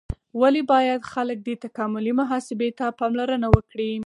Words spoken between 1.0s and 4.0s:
خلک دې تکاملي محاسبې ته پاملرنه وکړي؟